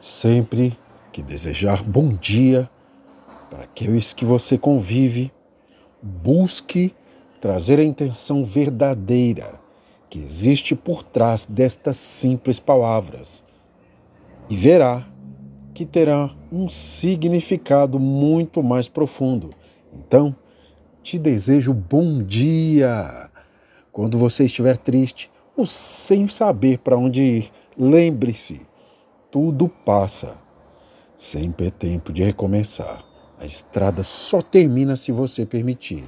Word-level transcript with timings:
Sempre 0.00 0.78
que 1.12 1.22
desejar 1.22 1.82
bom 1.82 2.14
dia 2.14 2.70
para 3.50 3.64
aqueles 3.64 4.14
que 4.14 4.24
você 4.24 4.56
convive, 4.56 5.30
busque 6.02 6.94
trazer 7.38 7.78
a 7.78 7.84
intenção 7.84 8.42
verdadeira 8.42 9.60
que 10.08 10.18
existe 10.18 10.74
por 10.74 11.02
trás 11.02 11.44
destas 11.44 11.98
simples 11.98 12.58
palavras 12.58 13.44
e 14.48 14.56
verá 14.56 15.06
que 15.74 15.84
terá 15.84 16.34
um 16.50 16.66
significado 16.66 18.00
muito 18.00 18.62
mais 18.62 18.88
profundo. 18.88 19.50
Então, 19.92 20.34
te 21.02 21.18
desejo 21.18 21.74
bom 21.74 22.22
dia. 22.22 23.28
Quando 23.92 24.16
você 24.16 24.46
estiver 24.46 24.78
triste 24.78 25.30
ou 25.54 25.66
sem 25.66 26.26
saber 26.26 26.78
para 26.78 26.96
onde 26.96 27.22
ir, 27.22 27.50
lembre-se 27.76 28.69
tudo 29.30 29.68
passa. 29.68 30.36
Sempre 31.16 31.68
é 31.68 31.70
tempo 31.70 32.12
de 32.12 32.22
recomeçar. 32.22 33.04
A 33.38 33.46
estrada 33.46 34.02
só 34.02 34.42
termina 34.42 34.96
se 34.96 35.12
você 35.12 35.46
permitir. 35.46 36.04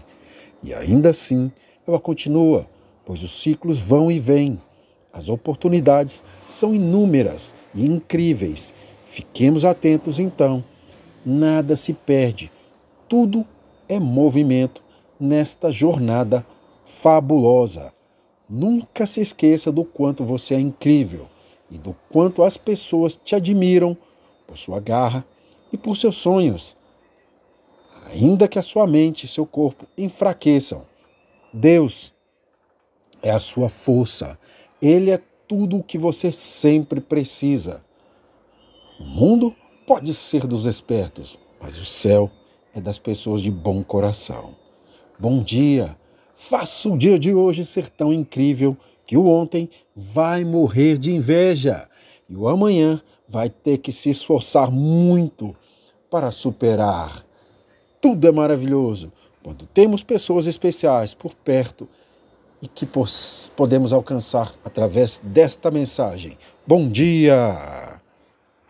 E 0.63 0.75
ainda 0.75 1.11
assim, 1.11 1.51
ela 1.87 2.01
continua, 2.01 2.67
pois 3.05 3.23
os 3.23 3.41
ciclos 3.41 3.81
vão 3.81 4.11
e 4.11 4.19
vêm. 4.19 4.61
As 5.13 5.29
oportunidades 5.29 6.25
são 6.45 6.75
inúmeras 6.75 7.55
e 7.75 7.87
incríveis. 7.87 8.75
Fiquemos 9.05 9.65
atentos 9.65 10.19
então. 10.19 10.65
Nada 11.25 11.77
se 11.77 11.93
perde. 11.93 12.51
Tudo 13.09 13.47
é 13.89 14.01
movimento 14.01 14.83
nesta 15.21 15.71
jornada 15.71 16.45
fabulosa. 16.85 17.93
Nunca 18.49 19.07
se 19.07 19.21
esqueça 19.21 19.71
do 19.71 19.85
quanto 19.85 20.25
você 20.25 20.55
é 20.55 20.61
incrível 20.61 21.32
e 21.73 21.79
do 21.79 21.97
quanto 22.11 22.43
as 22.43 22.59
pessoas 22.59 23.19
te 23.25 23.35
admiram 23.35 23.97
por 24.47 24.59
sua 24.59 24.79
garra 24.79 25.25
e 25.73 25.79
por 25.79 25.97
seus 25.97 26.17
sonhos. 26.17 26.77
Ainda 28.07 28.47
que 28.47 28.59
a 28.59 28.63
sua 28.63 28.87
mente 28.87 29.25
e 29.25 29.29
seu 29.29 29.47
corpo 29.47 29.87
enfraqueçam, 29.97 30.85
Deus 31.53 32.13
é 33.23 33.31
a 33.31 33.41
sua 33.41 33.71
força. 33.71 34.39
Ele 34.81 35.11
é 35.11 35.21
tudo 35.49 35.79
o 35.79 35.83
que 35.83 35.97
você 35.97 36.31
sempre 36.31 37.01
precisa. 37.01 37.83
O 39.01 39.05
mundo 39.05 39.55
pode 39.87 40.13
ser 40.13 40.47
dos 40.47 40.67
espertos, 40.67 41.39
mas 41.59 41.79
o 41.79 41.85
céu 41.85 42.31
é 42.75 42.81
das 42.81 42.99
pessoas 42.99 43.41
de 43.41 43.51
bom 43.51 43.83
coração. 43.83 44.55
Bom 45.19 45.43
dia! 45.43 45.97
Faça 46.35 46.89
o 46.89 46.99
dia 46.99 47.19
de 47.19 47.33
hoje 47.33 47.65
ser 47.65 47.89
tão 47.89 48.13
incrível 48.13 48.77
que 49.13 49.17
o 49.19 49.27
ontem 49.27 49.69
vai 49.95 50.43
morrer 50.43 50.97
de 50.97 51.13
inveja 51.13 51.87
e 52.31 52.35
o 52.35 52.49
amanhã 52.49 52.99
vai 53.29 53.51
ter 53.51 53.77
que 53.77 53.93
se 53.93 54.09
esforçar 54.09 54.71
muito 54.71 55.55
para 56.11 56.31
superar. 56.31 57.23
Tudo 58.01 58.27
é 58.27 58.33
maravilhoso 58.33 59.13
quando 59.45 59.67
temos 59.67 60.03
pessoas 60.03 60.47
especiais 60.47 61.13
por 61.13 61.35
perto 61.35 61.87
e 62.63 62.67
que 62.67 62.89
podemos 63.55 63.93
alcançar 63.93 64.51
através 64.65 65.21
desta 65.23 65.71
mensagem. 65.71 66.39
Bom 66.67 66.89
dia! 66.89 67.82